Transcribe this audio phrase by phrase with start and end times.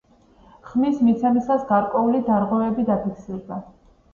[0.69, 3.63] ხმის მიცემისას გარკვეული დარღვევები დაფიქსირდა.